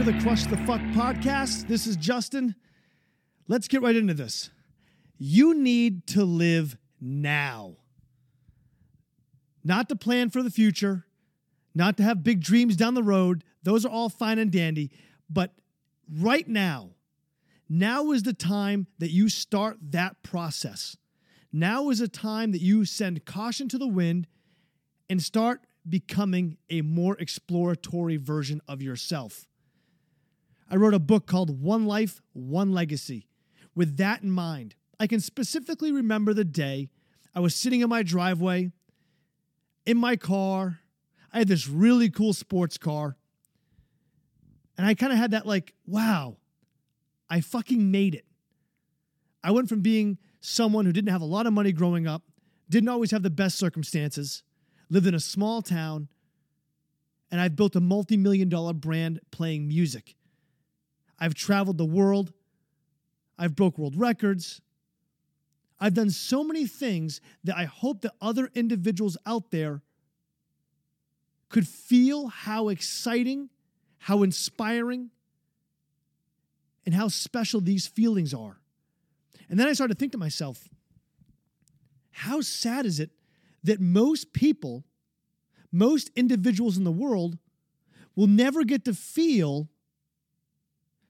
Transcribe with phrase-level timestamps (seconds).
[0.00, 1.68] to the Crush the Fuck podcast.
[1.68, 2.54] This is Justin.
[3.48, 4.48] Let's get right into this.
[5.18, 7.76] You need to live now.
[9.62, 11.04] Not to plan for the future,
[11.74, 13.44] not to have big dreams down the road.
[13.62, 14.90] Those are all fine and dandy.
[15.28, 15.52] But
[16.10, 16.92] right now,
[17.68, 20.96] now is the time that you start that process.
[21.52, 24.28] Now is a time that you send caution to the wind
[25.10, 29.46] and start becoming a more exploratory version of yourself.
[30.70, 33.26] I wrote a book called One Life, One Legacy.
[33.74, 36.90] With that in mind, I can specifically remember the day
[37.34, 38.70] I was sitting in my driveway,
[39.84, 40.80] in my car.
[41.32, 43.16] I had this really cool sports car.
[44.78, 46.36] And I kind of had that, like, wow,
[47.28, 48.24] I fucking made it.
[49.42, 52.22] I went from being someone who didn't have a lot of money growing up,
[52.68, 54.42] didn't always have the best circumstances,
[54.88, 56.08] lived in a small town,
[57.30, 60.16] and I've built a multi million dollar brand playing music.
[61.20, 62.32] I've traveled the world.
[63.38, 64.60] I've broke world records.
[65.78, 69.82] I've done so many things that I hope that other individuals out there
[71.48, 73.50] could feel how exciting,
[73.98, 75.10] how inspiring,
[76.86, 78.60] and how special these feelings are.
[79.48, 80.68] And then I started to think to myself,
[82.10, 83.10] how sad is it
[83.64, 84.84] that most people,
[85.72, 87.38] most individuals in the world,
[88.14, 89.68] will never get to feel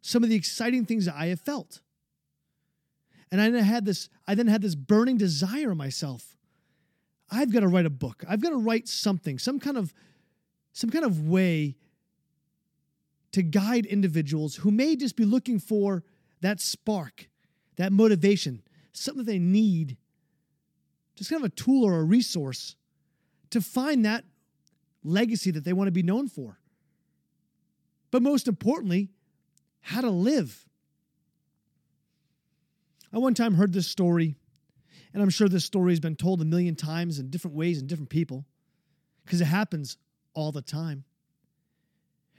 [0.02, 1.80] some of the exciting things that I have felt.
[3.30, 6.36] And I then had this, I then had this burning desire in myself.
[7.30, 8.24] I've got to write a book.
[8.28, 9.94] I've got to write something, some kind of,
[10.72, 11.76] some kind of way
[13.32, 16.02] to guide individuals who may just be looking for
[16.40, 17.28] that spark,
[17.76, 18.62] that motivation,
[18.92, 19.96] something they need,
[21.14, 22.74] just kind of a tool or a resource
[23.50, 24.24] to find that
[25.04, 26.58] legacy that they want to be known for.
[28.10, 29.10] But most importantly,
[29.80, 30.66] how to live.
[33.12, 34.36] I one time heard this story,
[35.12, 37.88] and I'm sure this story has been told a million times in different ways and
[37.88, 38.44] different people,
[39.24, 39.96] because it happens
[40.34, 41.04] all the time.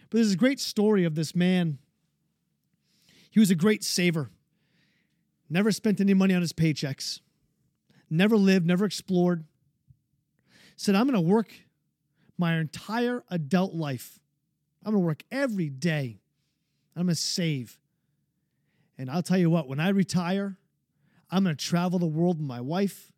[0.09, 1.80] But there's a great story of this man.
[3.30, 4.30] He was a great saver,
[5.50, 7.19] never spent any money on his paychecks,
[8.09, 9.46] never lived, never explored.
[10.78, 11.51] Said, I'm going to work
[12.38, 14.19] my entire adult life.
[14.84, 16.18] I'm going to work every day.
[16.96, 17.78] I'm going to save.
[18.97, 20.57] And I'll tell you what, when I retire,
[21.29, 23.12] I'm going to travel the world with my wife.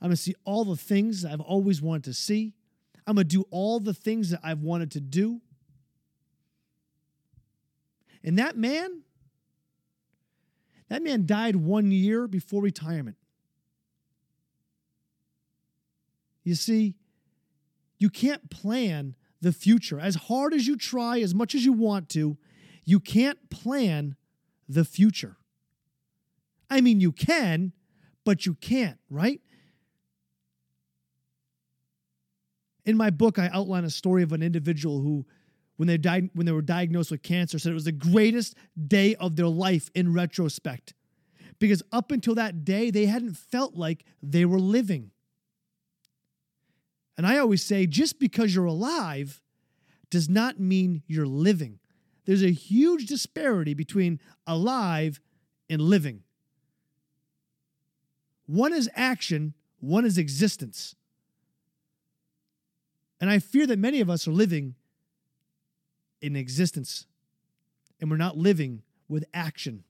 [0.00, 2.54] I'm going to see all the things I've always wanted to see.
[3.06, 5.40] I'm going to do all the things that I've wanted to do.
[8.24, 9.02] And that man,
[10.88, 13.16] that man died one year before retirement.
[16.44, 16.96] You see,
[17.98, 20.00] you can't plan the future.
[20.00, 22.36] As hard as you try, as much as you want to,
[22.88, 24.16] you can't plan
[24.66, 25.36] the future.
[26.70, 27.74] I mean, you can,
[28.24, 29.42] but you can't, right?
[32.86, 35.26] In my book, I outline a story of an individual who,
[35.76, 38.54] when they died, when they were diagnosed with cancer, said it was the greatest
[38.86, 40.94] day of their life in retrospect.
[41.58, 45.10] Because up until that day, they hadn't felt like they were living.
[47.18, 49.42] And I always say just because you're alive
[50.08, 51.80] does not mean you're living.
[52.28, 55.18] There's a huge disparity between alive
[55.70, 56.24] and living.
[58.44, 60.94] One is action, one is existence.
[63.18, 64.74] And I fear that many of us are living
[66.20, 67.06] in existence
[67.98, 69.84] and we're not living with action.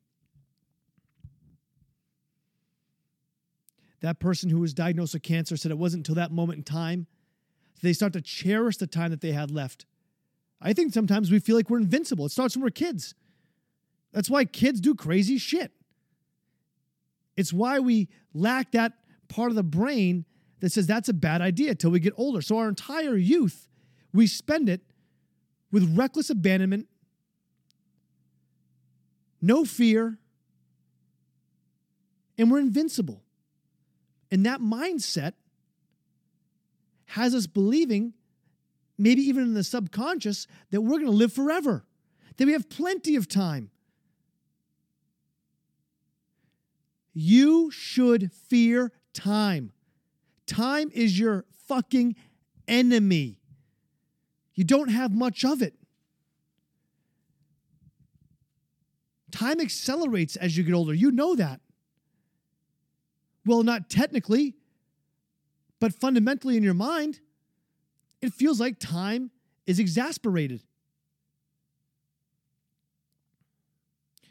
[4.01, 7.09] That person who was diagnosed with cancer said it wasn't until that moment in time
[7.75, 9.87] that they start to cherish the time that they had left.
[10.61, 12.27] I think sometimes we feel like we're invincible.
[12.27, 13.15] It starts when we're kids.
[14.13, 15.73] That's why kids do crazy shit.
[17.37, 18.95] It's why we lack that
[19.29, 20.25] part of the brain
[20.61, 22.43] that says that's a bad idea till we get older.
[22.43, 23.69] So our entire youth,
[24.13, 24.81] we spend it
[25.71, 26.89] with reckless abandonment,
[29.41, 30.19] no fear,
[32.37, 33.23] and we're invincible.
[34.31, 35.35] And that mindset
[37.07, 38.15] has us believing,
[38.99, 41.85] maybe even in the subconscious, that we're going to live forever,
[42.37, 43.71] that we have plenty of time.
[47.15, 49.73] You should fear time.
[50.47, 52.17] Time is your fucking
[52.67, 53.39] enemy.
[54.55, 55.75] You don't have much of it.
[59.31, 60.95] Time accelerates as you get older.
[60.95, 61.61] You know that.
[63.45, 64.57] Well, not technically,
[65.81, 67.21] but fundamentally in your mind,
[68.21, 69.31] it feels like time
[69.67, 70.63] is exasperated.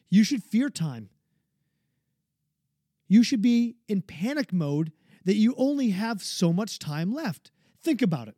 [0.09, 1.09] you should fear time.
[3.07, 4.91] You should be in panic mode
[5.25, 7.51] that you only have so much time left.
[7.81, 8.35] Think about it.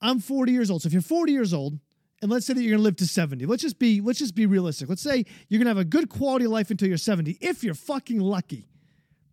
[0.00, 0.82] I'm 40 years old.
[0.82, 1.78] So if you're 40 years old,
[2.22, 3.44] and let's say that you're going to live to 70.
[3.44, 4.88] Let's just be let's just be realistic.
[4.88, 7.62] Let's say you're going to have a good quality of life until you're 70 if
[7.62, 8.68] you're fucking lucky.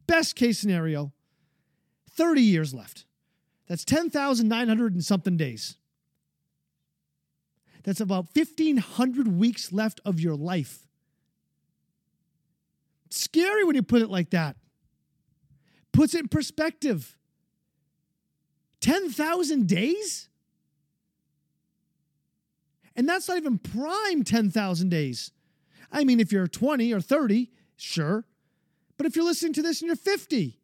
[0.06, 1.14] Best case scenario,
[2.12, 3.06] 30 years left.
[3.68, 5.77] That's 10,900 and something days.
[7.83, 10.88] That's about 1,500 weeks left of your life.
[13.10, 14.56] scary when you put it like that.
[15.92, 17.15] Puts it in perspective.
[18.81, 20.30] 10,000 days?
[22.95, 25.31] And that's not even prime 10,000 days.
[25.92, 28.25] I mean, if you're 20 or 30, sure.
[28.98, 30.60] But if you're listening to this and you're 50,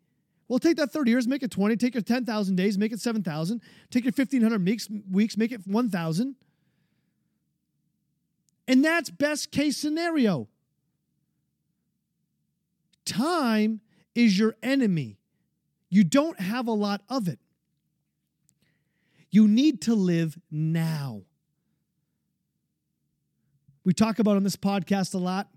[0.49, 3.61] well, take that 30 years, make it 20, take your 10,000 days, make it 7,000,
[3.91, 6.35] take your 1,500 weeks, weeks make it 1,000.
[8.67, 10.47] And that's best case scenario.
[13.05, 13.81] Time
[14.15, 15.19] is your enemy.
[15.89, 17.39] You don't have a lot of it.
[19.29, 21.21] You need to live now.
[23.83, 25.47] We talk about on this podcast a lot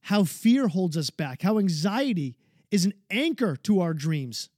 [0.00, 2.36] how fear holds us back, how anxiety
[2.76, 4.50] is an anchor to our dreams.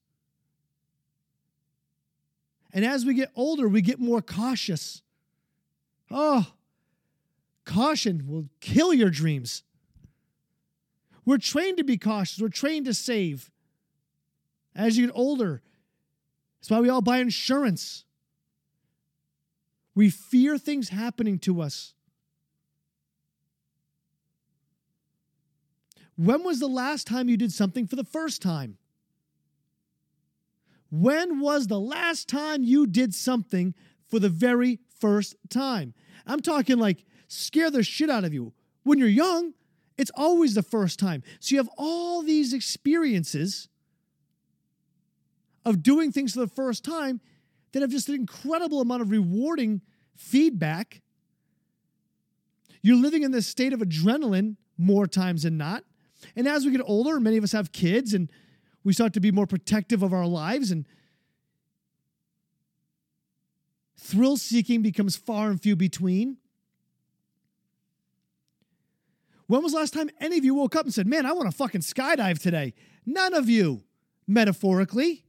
[2.72, 5.02] And as we get older, we get more cautious.
[6.10, 6.48] Oh,
[7.64, 9.62] caution will kill your dreams.
[11.24, 13.52] We're trained to be cautious, we're trained to save.
[14.74, 15.62] As you get older,
[16.60, 18.04] that's why we all buy insurance.
[19.94, 21.94] We fear things happening to us.
[26.18, 28.76] When was the last time you did something for the first time?
[30.90, 33.72] When was the last time you did something
[34.08, 35.94] for the very first time?
[36.26, 38.52] I'm talking like scare the shit out of you.
[38.82, 39.54] When you're young,
[39.96, 41.22] it's always the first time.
[41.38, 43.68] So you have all these experiences
[45.64, 47.20] of doing things for the first time
[47.70, 49.82] that have just an incredible amount of rewarding
[50.16, 51.00] feedback.
[52.82, 55.84] You're living in this state of adrenaline more times than not.
[56.36, 58.30] And as we get older, many of us have kids and
[58.84, 60.86] we start to be more protective of our lives and
[63.96, 66.38] thrill seeking becomes far and few between.
[69.46, 71.50] When was the last time any of you woke up and said, Man, I want
[71.50, 72.74] to fucking skydive today?
[73.06, 73.82] None of you,
[74.26, 75.24] metaphorically.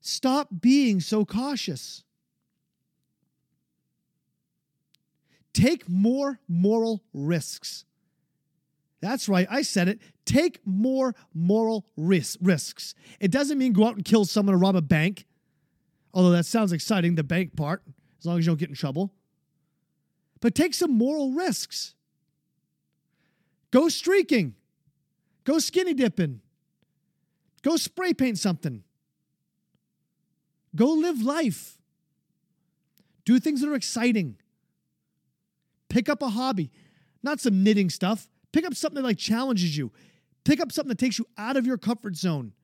[0.00, 2.02] Stop being so cautious.
[5.52, 7.84] Take more moral risks.
[9.00, 9.46] That's right.
[9.50, 10.00] I said it.
[10.24, 12.94] Take more moral risks.
[13.20, 15.24] It doesn't mean go out and kill someone or rob a bank,
[16.12, 17.82] although that sounds exciting, the bank part,
[18.18, 19.12] as long as you don't get in trouble.
[20.40, 21.94] But take some moral risks.
[23.70, 24.54] Go streaking.
[25.44, 26.40] Go skinny dipping.
[27.62, 28.82] Go spray paint something.
[30.74, 31.78] Go live life.
[33.24, 34.36] Do things that are exciting.
[35.88, 36.70] Pick up a hobby,
[37.22, 38.28] not some knitting stuff.
[38.58, 39.92] Pick up something that like challenges you.
[40.42, 42.54] Pick up something that takes you out of your comfort zone.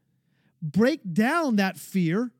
[0.60, 2.32] Break down that fear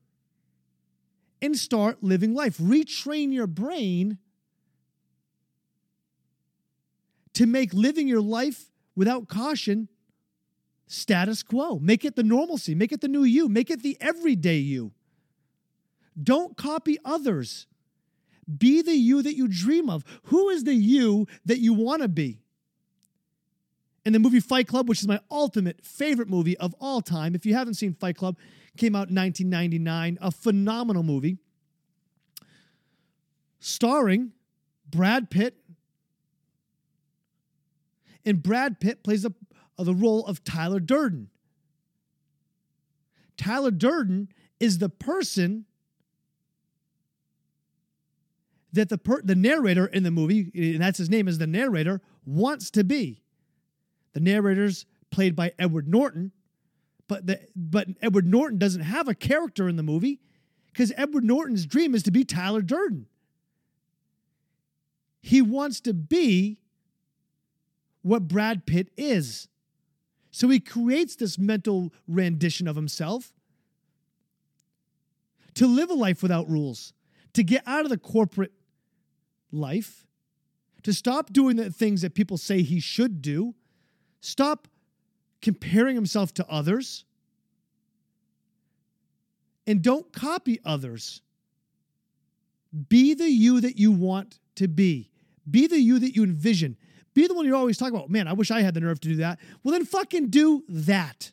[1.41, 2.57] and start living life.
[2.57, 4.17] Retrain your brain
[7.31, 9.87] to make living your life without caution
[10.87, 11.79] status quo.
[11.79, 14.91] Make it the normalcy, make it the new you, make it the everyday you.
[16.21, 17.67] Don't copy others.
[18.57, 20.03] Be the you that you dream of.
[20.23, 22.41] Who is the you that you want to be?
[24.05, 27.33] In the movie Fight Club, which is my ultimate favorite movie of all time.
[27.33, 28.37] If you haven't seen Fight Club,
[28.77, 31.37] came out in 1999, a phenomenal movie
[33.59, 34.31] starring
[34.89, 35.57] Brad Pitt.
[38.25, 39.33] And Brad Pitt plays a,
[39.77, 41.29] uh, the role of Tyler Durden.
[43.37, 45.65] Tyler Durden is the person
[48.73, 52.01] that the per, the narrator in the movie, and that's his name, is the narrator
[52.25, 53.21] wants to be.
[54.15, 56.31] The narrator's played by Edward Norton,
[57.07, 60.21] but the but Edward Norton doesn't have a character in the movie
[60.71, 63.07] because Edward Norton's dream is to be Tyler Durden.
[65.21, 66.59] He wants to be
[68.03, 69.49] what Brad Pitt is.
[70.31, 73.33] So he creates this mental rendition of himself
[75.55, 76.93] to live a life without rules,
[77.33, 78.53] to get out of the corporate
[79.51, 80.05] life,
[80.83, 83.55] to stop doing the things that people say he should do,
[84.25, 84.67] stop
[85.41, 87.05] comparing himself to others,
[89.67, 91.21] and don't copy others.
[92.89, 95.09] Be the you that you want to be.
[95.49, 96.77] Be the you that you envision.
[97.13, 98.09] Be the one you're always talking about.
[98.09, 99.39] Man, I wish I had the nerve to do that.
[99.63, 101.31] Well, then fucking do that.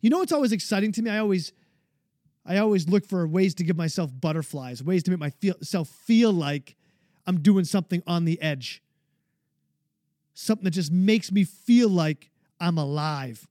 [0.00, 1.10] You know what's always exciting to me?
[1.10, 1.52] I always
[2.46, 6.76] I always look for ways to give myself butterflies, ways to make myself feel like
[7.26, 8.82] I'm doing something on the edge.
[10.40, 12.30] Something that just makes me feel like
[12.60, 13.44] I'm alive.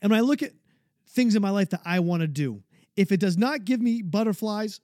[0.00, 0.52] And when I look at
[1.08, 2.62] things in my life that I want to do,
[2.96, 4.80] if it does not give me butterflies,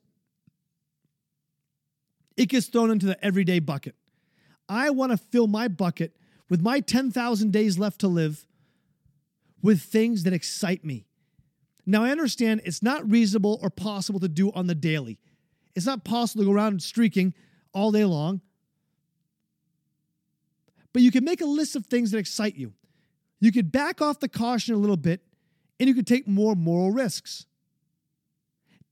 [2.36, 3.94] it gets thrown into the everyday bucket.
[4.68, 6.16] I want to fill my bucket
[6.50, 8.44] with my 10,000 days left to live
[9.62, 11.06] with things that excite me.
[11.86, 15.20] Now, I understand it's not reasonable or possible to do on the daily.
[15.76, 17.32] It's not possible to go around streaking
[17.72, 18.40] all day long.
[20.92, 22.72] But you can make a list of things that excite you.
[23.40, 25.22] You could back off the caution a little bit
[25.80, 27.46] and you could take more moral risks.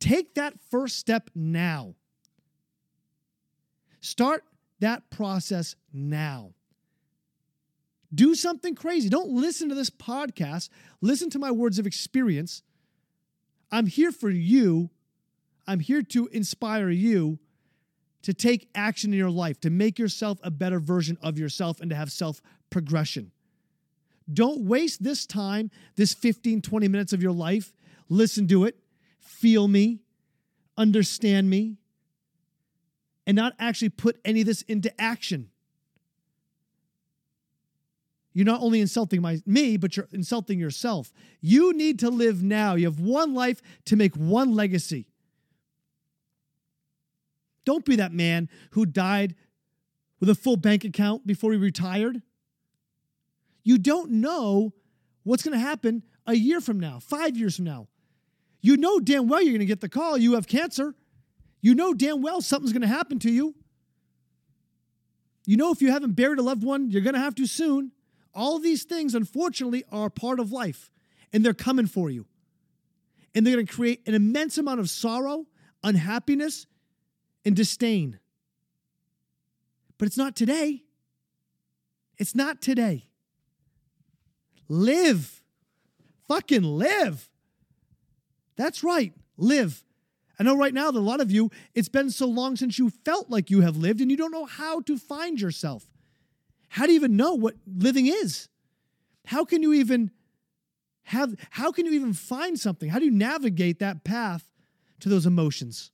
[0.00, 1.94] Take that first step now.
[4.00, 4.44] Start
[4.80, 6.52] that process now.
[8.12, 9.08] Do something crazy.
[9.08, 10.68] Don't listen to this podcast.
[11.00, 12.62] Listen to my words of experience.
[13.70, 14.90] I'm here for you.
[15.66, 17.38] I'm here to inspire you
[18.22, 21.90] to take action in your life, to make yourself a better version of yourself, and
[21.90, 23.32] to have self progression.
[24.32, 27.72] Don't waste this time, this 15, 20 minutes of your life.
[28.08, 28.76] Listen to it,
[29.18, 30.00] feel me,
[30.76, 31.76] understand me,
[33.26, 35.50] and not actually put any of this into action.
[38.32, 41.12] You're not only insulting my, me, but you're insulting yourself.
[41.40, 42.74] You need to live now.
[42.74, 45.09] You have one life to make one legacy.
[47.70, 49.36] Don't be that man who died
[50.18, 52.20] with a full bank account before he retired.
[53.62, 54.74] You don't know
[55.22, 57.86] what's going to happen a year from now, five years from now.
[58.60, 60.96] You know damn well you're going to get the call you have cancer.
[61.60, 63.54] You know damn well something's going to happen to you.
[65.46, 67.92] You know if you haven't buried a loved one, you're going to have to soon.
[68.34, 70.90] All these things, unfortunately, are part of life
[71.32, 72.26] and they're coming for you.
[73.32, 75.46] And they're going to create an immense amount of sorrow,
[75.84, 76.66] unhappiness,
[77.44, 78.18] and disdain.
[79.98, 80.84] But it's not today.
[82.18, 83.06] It's not today.
[84.68, 85.42] Live.
[86.28, 87.28] Fucking live.
[88.56, 89.12] That's right.
[89.36, 89.84] Live.
[90.38, 92.88] I know right now that a lot of you, it's been so long since you
[92.88, 95.84] felt like you have lived and you don't know how to find yourself.
[96.68, 98.48] How do you even know what living is?
[99.26, 100.10] How can you even
[101.04, 102.88] have how can you even find something?
[102.88, 104.48] How do you navigate that path
[105.00, 105.90] to those emotions?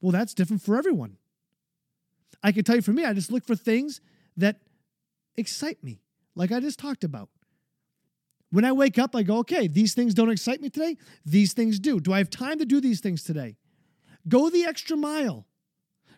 [0.00, 1.16] Well, that's different for everyone.
[2.42, 4.00] I can tell you for me, I just look for things
[4.36, 4.60] that
[5.36, 6.00] excite me,
[6.34, 7.28] like I just talked about.
[8.50, 10.96] When I wake up, I go, okay, these things don't excite me today.
[11.24, 12.00] These things do.
[12.00, 13.56] Do I have time to do these things today?
[14.28, 15.46] Go the extra mile.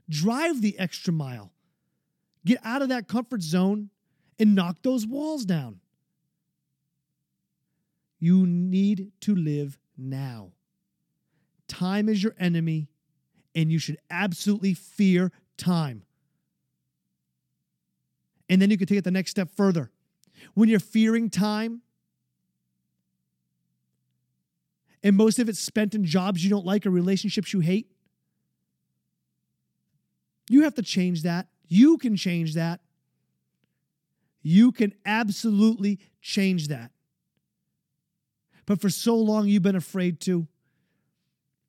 [0.09, 1.53] Drive the extra mile.
[2.45, 3.91] Get out of that comfort zone
[4.39, 5.81] and knock those walls down.
[8.19, 10.53] You need to live now.
[11.69, 12.89] Time is your enemy,
[13.55, 16.03] and you should absolutely fear time.
[18.49, 19.91] And then you can take it the next step further.
[20.55, 21.83] When you're fearing time,
[25.03, 27.91] and most of it's spent in jobs you don't like or relationships you hate,
[30.49, 31.49] you have to change that.
[31.69, 32.81] You can change that.
[34.43, 36.91] You can absolutely change that.
[38.67, 40.47] But for so long, you've been afraid to.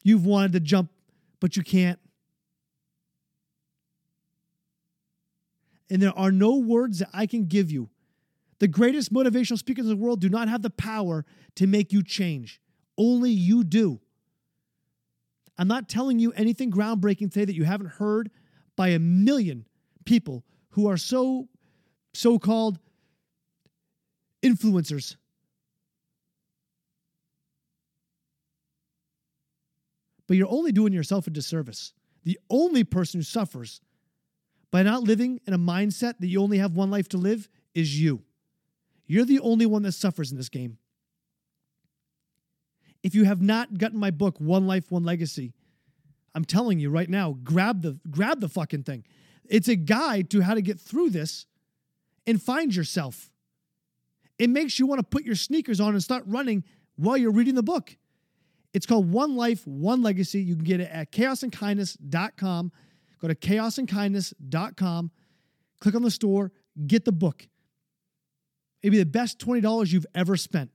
[0.04, 0.92] You've wanted to jump,
[1.44, 2.00] but you can't.
[5.90, 7.90] And there are no words that I can give you.
[8.60, 12.02] The greatest motivational speakers in the world do not have the power to make you
[12.02, 12.62] change.
[12.98, 14.00] Only you do.
[15.58, 18.32] I'm not telling you anything groundbreaking today that you haven't heard
[18.78, 19.66] by a million
[20.06, 21.50] people who are so
[22.14, 22.80] so called
[24.42, 25.18] influencers.
[30.34, 31.94] But you're only doing yourself a disservice.
[32.24, 33.82] The only person who suffers
[34.72, 38.02] by not living in a mindset that you only have one life to live is
[38.02, 38.24] you.
[39.06, 40.80] You're the only one that suffers in this game.
[43.04, 45.54] If you have not gotten my book, One Life, One Legacy,
[46.34, 49.06] I'm telling you right now, grab the grab the fucking thing.
[49.46, 51.46] It's a guide to how to get through this
[52.25, 53.30] and find yourself.
[54.40, 56.63] It makes you want to put your sneakers on and start running
[56.96, 57.98] while you're reading the book.
[58.74, 60.42] It's called One Life, One Legacy.
[60.42, 62.72] You can get it at chaosandkindness.com.
[63.22, 65.12] Go to chaosandkindness.com,
[65.80, 66.51] click on the store,
[66.88, 67.48] get the book.
[68.82, 70.72] It'd be the best $20 you've ever spent.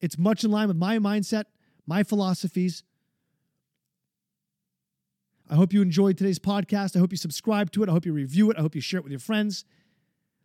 [0.00, 1.44] It's much in line with my mindset,
[1.86, 2.82] my philosophies,
[5.52, 6.96] I hope you enjoyed today's podcast.
[6.96, 7.90] I hope you subscribe to it.
[7.90, 8.56] I hope you review it.
[8.56, 9.66] I hope you share it with your friends.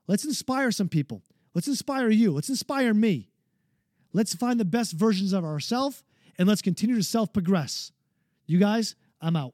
[0.05, 1.23] Let's inspire some people.
[1.53, 2.33] Let's inspire you.
[2.33, 3.29] Let's inspire me.
[4.13, 6.03] Let's find the best versions of ourselves
[6.37, 7.91] and let's continue to self progress.
[8.45, 9.53] You guys, I'm out.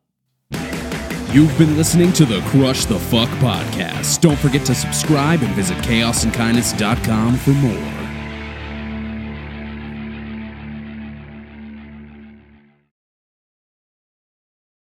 [1.31, 4.21] You've been listening to the Crush the Fuck podcast.
[4.21, 7.92] Don't forget to subscribe and visit chaosandkindness.com for more.